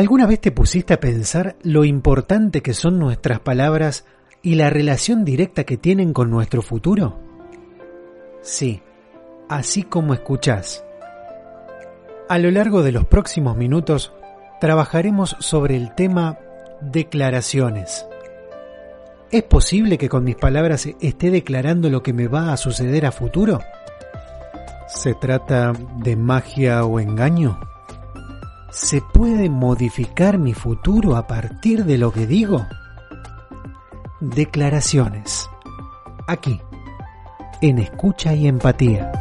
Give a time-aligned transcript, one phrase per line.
[0.00, 4.06] ¿Alguna vez te pusiste a pensar lo importante que son nuestras palabras
[4.40, 7.20] y la relación directa que tienen con nuestro futuro?
[8.40, 8.80] Sí,
[9.50, 10.82] así como escuchás.
[12.30, 14.14] A lo largo de los próximos minutos
[14.58, 16.38] trabajaremos sobre el tema
[16.80, 18.06] declaraciones.
[19.30, 23.12] ¿Es posible que con mis palabras esté declarando lo que me va a suceder a
[23.12, 23.60] futuro?
[24.88, 27.69] ¿Se trata de magia o engaño?
[28.70, 32.66] ¿Se puede modificar mi futuro a partir de lo que digo?
[34.20, 35.50] Declaraciones.
[36.28, 36.60] Aquí,
[37.60, 39.19] en escucha y empatía.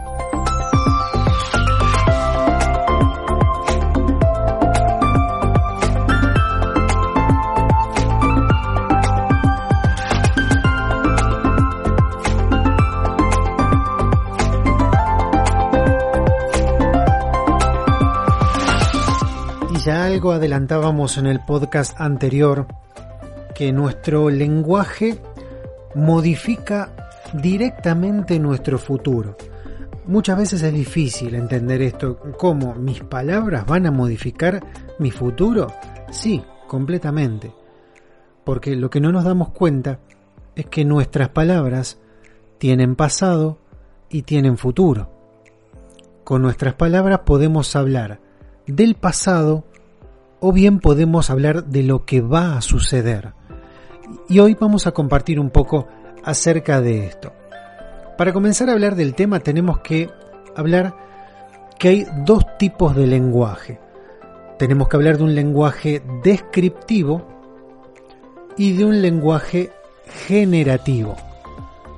[19.89, 22.67] Ya algo adelantábamos en el podcast anterior,
[23.55, 25.19] que nuestro lenguaje
[25.95, 29.35] modifica directamente nuestro futuro.
[30.05, 34.63] Muchas veces es difícil entender esto, cómo mis palabras van a modificar
[34.99, 35.73] mi futuro.
[36.11, 37.51] Sí, completamente.
[38.43, 39.97] Porque lo que no nos damos cuenta
[40.55, 41.97] es que nuestras palabras
[42.59, 43.57] tienen pasado
[44.07, 45.09] y tienen futuro.
[46.23, 48.19] Con nuestras palabras podemos hablar
[48.67, 49.65] del pasado
[50.39, 53.33] o bien podemos hablar de lo que va a suceder.
[54.27, 55.87] Y hoy vamos a compartir un poco
[56.23, 57.33] acerca de esto.
[58.17, 60.09] Para comenzar a hablar del tema tenemos que
[60.55, 60.95] hablar
[61.77, 63.79] que hay dos tipos de lenguaje.
[64.57, 67.25] Tenemos que hablar de un lenguaje descriptivo
[68.57, 69.71] y de un lenguaje
[70.27, 71.15] generativo.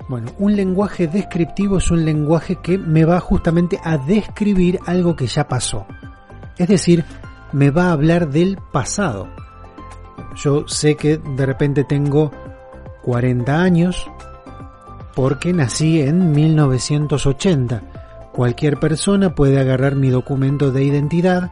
[0.07, 5.25] Bueno, un lenguaje descriptivo es un lenguaje que me va justamente a describir algo que
[5.25, 5.87] ya pasó.
[6.57, 7.03] Es decir,
[7.51, 9.27] me va a hablar del pasado.
[10.35, 12.31] Yo sé que de repente tengo
[13.03, 14.09] 40 años
[15.15, 17.81] porque nací en 1980.
[18.31, 21.51] Cualquier persona puede agarrar mi documento de identidad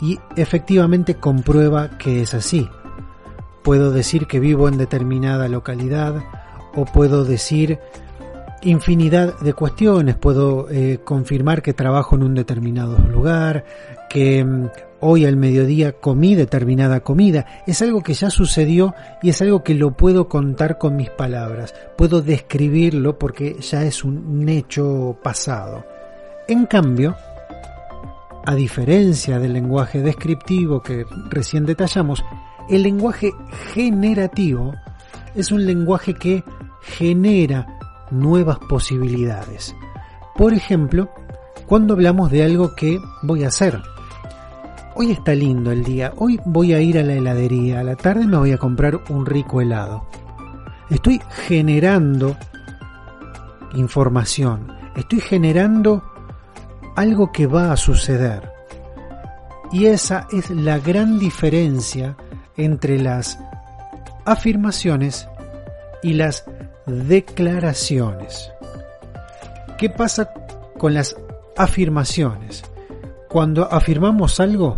[0.00, 2.68] y efectivamente comprueba que es así.
[3.62, 6.22] Puedo decir que vivo en determinada localidad
[6.74, 7.80] o puedo decir
[8.62, 10.16] infinidad de cuestiones.
[10.16, 13.64] Puedo eh, confirmar que trabajo en un determinado lugar,
[14.08, 14.68] que mm,
[15.00, 17.46] hoy al mediodía comí determinada comida.
[17.66, 21.74] Es algo que ya sucedió y es algo que lo puedo contar con mis palabras.
[21.96, 25.84] Puedo describirlo porque ya es un hecho pasado.
[26.48, 27.14] En cambio,
[28.46, 32.24] a diferencia del lenguaje descriptivo que recién detallamos,
[32.70, 33.32] el lenguaje
[33.74, 34.74] generativo
[35.34, 36.42] es un lenguaje que
[36.80, 37.78] genera
[38.10, 39.74] nuevas posibilidades.
[40.36, 41.10] Por ejemplo,
[41.66, 43.82] cuando hablamos de algo que voy a hacer.
[45.00, 48.26] Hoy está lindo el día, hoy voy a ir a la heladería, a la tarde
[48.26, 50.08] me voy a comprar un rico helado.
[50.90, 52.36] Estoy generando
[53.74, 54.66] información,
[54.96, 56.02] estoy generando
[56.96, 58.50] algo que va a suceder.
[59.70, 62.16] Y esa es la gran diferencia
[62.56, 63.38] entre las
[64.24, 65.28] afirmaciones
[66.02, 66.44] y las
[66.86, 68.50] declaraciones.
[69.78, 70.32] ¿Qué pasa
[70.76, 71.14] con las
[71.56, 72.64] afirmaciones?
[73.28, 74.74] Cuando afirmamos algo,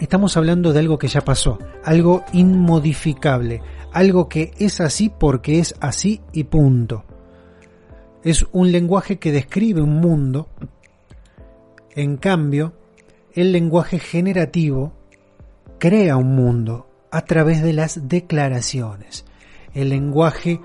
[0.00, 3.62] estamos hablando de algo que ya pasó, algo inmodificable,
[3.92, 7.04] algo que es así porque es así y punto.
[8.22, 10.48] Es un lenguaje que describe un mundo.
[11.94, 12.74] En cambio,
[13.32, 14.92] el lenguaje generativo
[15.78, 19.24] crea un mundo a través de las declaraciones.
[19.74, 20.60] El lenguaje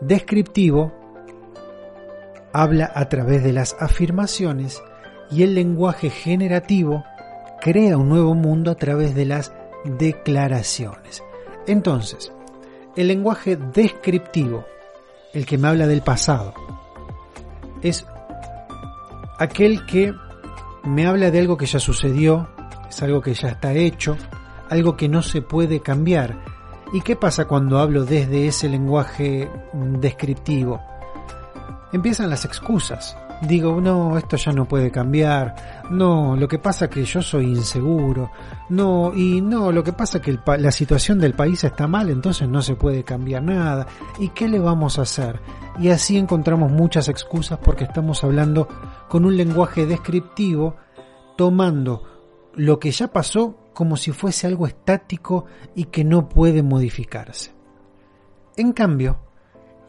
[0.00, 0.92] descriptivo
[2.52, 4.82] habla a través de las afirmaciones
[5.30, 7.04] y el lenguaje generativo
[7.62, 9.52] crea un nuevo mundo a través de las
[9.84, 11.22] declaraciones.
[11.66, 12.32] Entonces,
[12.96, 14.64] el lenguaje descriptivo,
[15.32, 16.52] el que me habla del pasado,
[17.80, 18.04] es
[19.38, 20.12] aquel que
[20.82, 22.48] me habla de algo que ya sucedió,
[22.90, 24.16] es algo que ya está hecho,
[24.68, 26.36] algo que no se puede cambiar,
[26.92, 30.78] ¿Y qué pasa cuando hablo desde ese lenguaje descriptivo?
[31.90, 33.16] Empiezan las excusas.
[33.42, 35.82] Digo, no, esto ya no puede cambiar.
[35.90, 38.30] No, lo que pasa que yo soy inseguro.
[38.68, 42.48] No, y no, lo que pasa es que la situación del país está mal, entonces
[42.48, 43.88] no se puede cambiar nada.
[44.20, 45.40] ¿Y qué le vamos a hacer?
[45.80, 48.68] Y así encontramos muchas excusas porque estamos hablando
[49.08, 50.76] con un lenguaje descriptivo,
[51.36, 52.04] tomando
[52.54, 57.52] lo que ya pasó como si fuese algo estático y que no puede modificarse.
[58.56, 59.18] En cambio,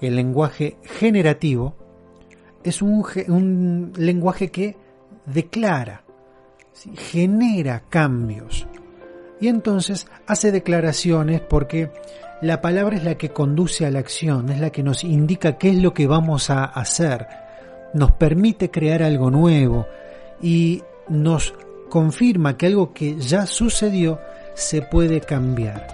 [0.02, 1.83] el lenguaje generativo
[2.64, 4.76] es un, lenguaje que
[5.26, 6.04] declara,
[6.96, 8.68] genera cambios.
[9.40, 11.92] Y entonces hace declaraciones porque
[12.42, 15.70] la palabra es la que conduce a la acción, es la que nos indica qué
[15.72, 17.28] es lo que vamos a hacer,
[17.94, 19.86] nos permite crear algo nuevo
[20.42, 21.54] y nos
[21.90, 24.20] confirma que algo que ya sucedió
[24.56, 25.88] se puede cambiar.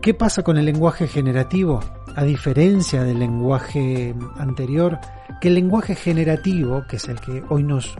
[0.00, 1.80] ¿Qué pasa con el lenguaje generativo?
[2.14, 4.98] A diferencia del lenguaje anterior,
[5.44, 7.94] que el lenguaje generativo, que es el que hoy nos,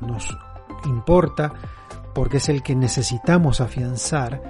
[0.00, 0.34] nos
[0.86, 1.52] importa,
[2.14, 4.40] porque es el que necesitamos afianzar,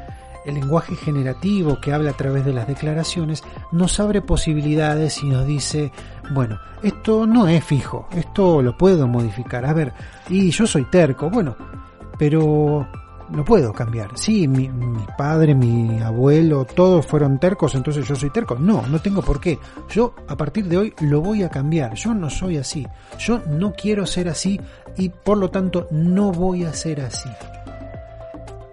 [0.45, 5.45] el lenguaje generativo que habla a través de las declaraciones nos abre posibilidades y nos
[5.45, 5.91] dice,
[6.35, 9.67] bueno, esto no es fijo, esto lo puedo modificar.
[9.67, 9.93] A ver,
[10.29, 11.57] y yo soy terco, bueno,
[12.17, 12.87] pero
[13.32, 14.17] lo puedo cambiar.
[14.17, 14.70] Sí, mi,
[15.17, 18.56] padre, mi abuelo, todos fueron tercos, entonces yo soy terco.
[18.56, 19.58] No, no tengo por qué.
[19.90, 21.94] Yo a partir de hoy lo voy a cambiar.
[21.94, 22.87] Yo no soy así.
[23.19, 24.61] Yo no quiero ser así
[24.96, 27.31] y por lo tanto no voy a ser así.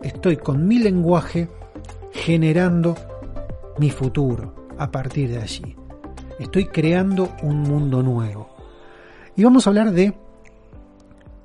[0.01, 1.50] Estoy con mi lenguaje
[2.11, 2.95] generando
[3.77, 5.75] mi futuro a partir de allí.
[6.39, 8.50] Estoy creando un mundo nuevo.
[9.35, 10.13] Y vamos a hablar de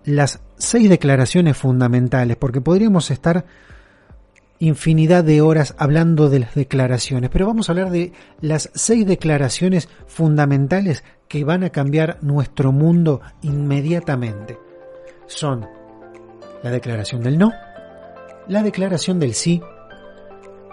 [0.05, 3.44] las seis declaraciones fundamentales, porque podríamos estar
[4.58, 9.88] infinidad de horas hablando de las declaraciones, pero vamos a hablar de las seis declaraciones
[10.06, 14.58] fundamentales que van a cambiar nuestro mundo inmediatamente.
[15.26, 15.66] Son
[16.62, 17.52] la declaración del no,
[18.49, 19.62] la declaración del sí,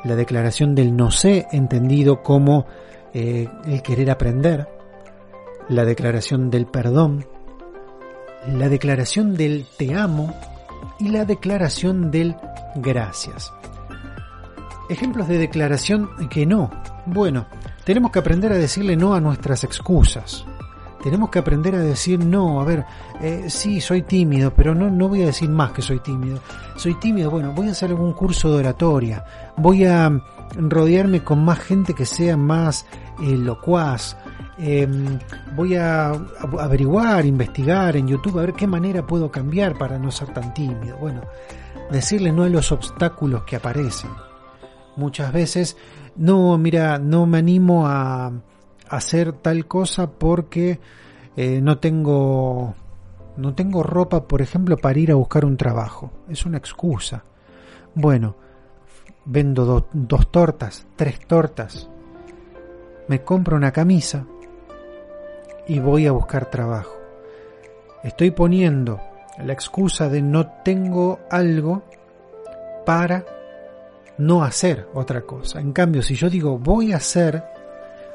[0.04, 2.66] la declaración del no sé entendido como
[3.14, 4.68] eh, el querer aprender,
[5.70, 7.28] la declaración del perdón,
[8.48, 10.34] la declaración del te amo
[11.00, 12.36] y la declaración del
[12.76, 13.54] gracias.
[14.90, 16.70] Ejemplos de declaración que no.
[17.06, 17.48] Bueno,
[17.84, 20.46] tenemos que aprender a decirle no a nuestras excusas.
[21.04, 22.84] Tenemos que aprender a decir no, a ver,
[23.22, 26.40] eh, sí, soy tímido, pero no, no voy a decir más que soy tímido.
[26.78, 29.24] Soy tímido, bueno, voy a hacer algún curso de oratoria,
[29.56, 30.12] voy a
[30.56, 32.88] rodearme con más gente que sea más
[33.22, 34.18] eh, locuaz,
[34.58, 35.20] em,
[35.56, 36.12] voy a
[36.60, 40.98] averiguar, investigar en YouTube, a ver qué manera puedo cambiar para no ser tan tímido.
[40.98, 41.22] Bueno,
[41.92, 44.12] decirle no a los obstáculos que aparecen.
[44.96, 45.78] Muchas veces,
[46.16, 48.32] no, mira, no me animo a
[48.90, 50.80] hacer tal cosa porque
[51.36, 52.76] eh, no tengo
[53.38, 56.12] no tengo ropa, por ejemplo, para ir a buscar un trabajo.
[56.30, 57.26] Es una excusa.
[57.94, 58.36] Bueno,
[59.26, 61.90] vendo dos tortas, tres tortas,
[63.08, 64.26] me compro una camisa
[65.68, 66.96] y voy a buscar trabajo.
[68.04, 69.00] Estoy poniendo
[69.44, 71.84] la excusa de no tengo algo
[72.86, 73.26] para
[74.18, 75.60] no hacer otra cosa.
[75.60, 77.44] En cambio, si yo digo voy a hacer,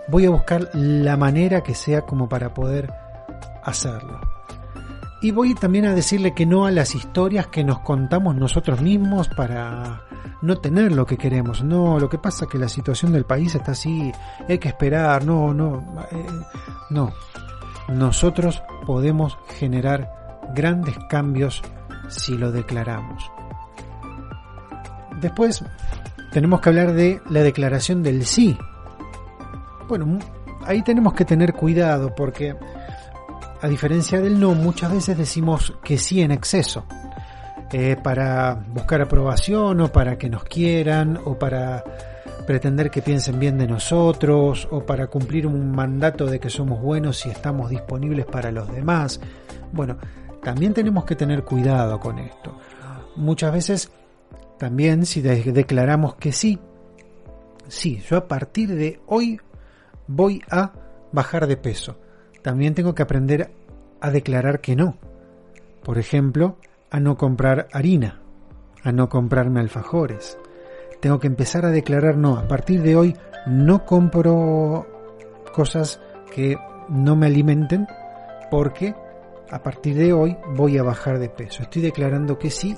[0.09, 2.93] voy a buscar la manera que sea como para poder
[3.63, 4.21] hacerlo.
[5.23, 9.29] Y voy también a decirle que no a las historias que nos contamos nosotros mismos
[9.29, 10.03] para
[10.41, 11.63] no tener lo que queremos.
[11.63, 14.11] No, lo que pasa es que la situación del país está así,
[14.49, 16.27] hay que esperar, no, no, eh,
[16.89, 17.13] no.
[17.91, 21.63] Nosotros podemos generar grandes cambios
[22.09, 23.31] si lo declaramos.
[25.21, 25.65] Después
[26.33, 28.57] tenemos que hablar de la declaración del sí,
[29.91, 30.21] bueno,
[30.65, 32.55] ahí tenemos que tener cuidado porque
[33.61, 36.87] a diferencia del no, muchas veces decimos que sí en exceso.
[37.73, 41.85] Eh, para buscar aprobación o para que nos quieran o para
[42.51, 47.25] pretender que piensen bien de nosotros o para cumplir un mandato de que somos buenos
[47.25, 49.21] y estamos disponibles para los demás.
[49.71, 49.99] Bueno,
[50.43, 52.59] también tenemos que tener cuidado con esto.
[53.15, 53.93] Muchas veces
[54.59, 56.59] también si declaramos que sí,
[57.69, 59.41] sí, yo a partir de hoy
[60.09, 60.73] voy a
[61.13, 62.01] bajar de peso.
[62.43, 63.53] También tengo que aprender
[64.01, 64.97] a declarar que no.
[65.85, 66.59] Por ejemplo,
[66.91, 68.23] a no comprar harina,
[68.83, 70.37] a no comprarme alfajores.
[71.01, 72.37] Tengo que empezar a declarar no.
[72.37, 73.17] A partir de hoy
[73.47, 74.87] no compro
[75.55, 76.01] cosas
[76.35, 76.57] que
[76.89, 77.87] no me alimenten
[78.51, 78.95] porque
[79.51, 81.63] a partir de hoy voy a bajar de peso.
[81.63, 82.77] Estoy declarando que sí,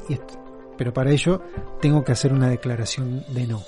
[0.79, 1.43] pero para ello
[1.81, 3.63] tengo que hacer una declaración de no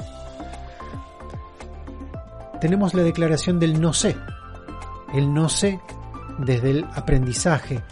[2.64, 4.16] tenemos la declaración del no sé.
[5.12, 5.78] El no sé
[6.38, 7.82] desde el aprendizaje.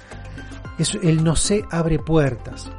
[1.03, 2.71] el no sé abre puertas.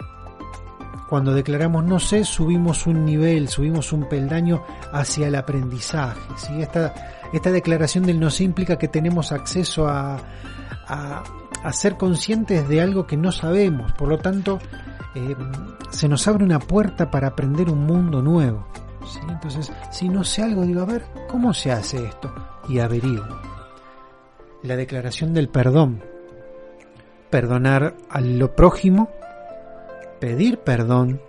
[1.10, 6.22] Cuando declaramos no sé, subimos un nivel, subimos un peldaño hacia el aprendizaje.
[6.38, 6.62] ¿sí?
[6.62, 6.94] Esta,
[7.32, 10.18] esta declaración del no sé implica que tenemos acceso a,
[10.88, 11.24] a,
[11.72, 13.92] ser conscientes de algo que no sabemos.
[13.94, 14.60] Por lo tanto,
[15.16, 15.36] eh,
[15.90, 18.68] se nos abre una puerta para aprender un mundo nuevo.
[19.28, 22.34] Entonces, si no sé algo, digo, a ver, ¿cómo se hace esto?
[22.68, 23.40] Y averiguo.
[24.62, 26.02] La declaración del perdón.
[27.30, 29.10] Perdonar a lo prójimo,
[30.24, 31.20] pedir perdón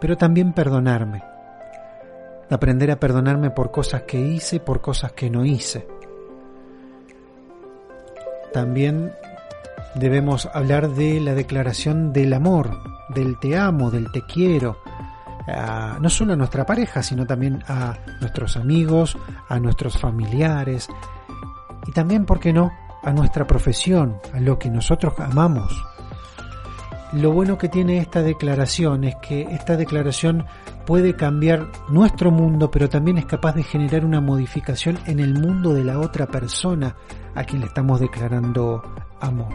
[0.00, 1.24] pero también perdonarme.
[2.48, 5.84] Aprender a perdonarme por cosas que hice, por cosas que no hice.
[8.52, 9.10] También
[9.96, 12.70] debemos hablar de la declaración del amor,
[13.08, 14.78] del te amo, del te quiero,
[16.00, 19.18] no solo a nuestra pareja, sino también a nuestros amigos,
[19.48, 20.88] a nuestros familiares
[21.84, 22.70] y también, ¿por qué no?,
[23.02, 25.95] a nuestra profesión, a lo que nosotros amamos.
[27.12, 30.44] Lo bueno que tiene esta declaración es que esta declaración
[30.84, 35.72] puede cambiar nuestro mundo, pero también es capaz de generar una modificación en el mundo
[35.72, 36.96] de la otra persona
[37.34, 38.82] a quien le estamos declarando
[39.20, 39.52] amor.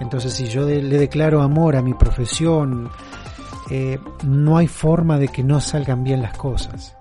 [0.00, 2.90] Entonces, si yo le declaro amor a mi profesión,
[3.70, 6.96] eh, no hay forma de que no salgan bien las cosas.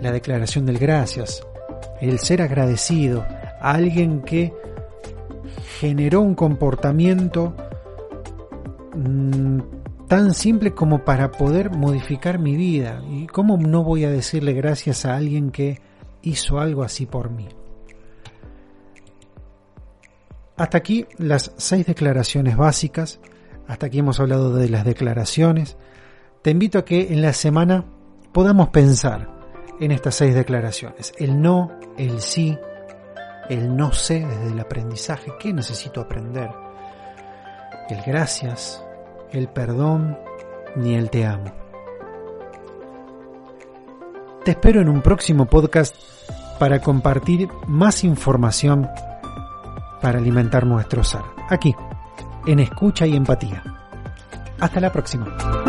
[0.00, 1.46] La declaración del gracias,
[2.00, 3.24] el ser agradecido
[3.60, 4.52] a alguien que
[5.80, 7.54] generó un comportamiento
[8.96, 9.60] mm,
[10.08, 13.02] tan simple como para poder modificar mi vida.
[13.10, 15.80] ¿Y cómo no voy a decirle gracias a alguien que
[16.22, 17.48] hizo algo así por mí?
[20.56, 23.20] Hasta aquí las seis declaraciones básicas.
[23.68, 25.76] Hasta aquí hemos hablado de las declaraciones.
[26.42, 27.84] Te invito a que en la semana
[28.32, 29.28] podamos pensar
[29.80, 31.12] en estas seis declaraciones.
[31.18, 32.56] El no, el sí,
[33.48, 36.50] el no sé desde el aprendizaje, qué necesito aprender.
[37.88, 38.82] El gracias,
[39.32, 40.18] el perdón,
[40.74, 41.52] ni el te amo.
[44.44, 45.96] Te espero en un próximo podcast
[46.58, 48.88] para compartir más información
[50.00, 51.22] para alimentar nuestro ser.
[51.48, 51.74] Aquí,
[52.46, 53.62] en escucha y empatía.
[54.60, 55.65] Hasta la próxima.